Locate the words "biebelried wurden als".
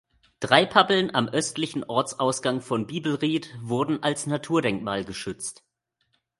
2.87-4.25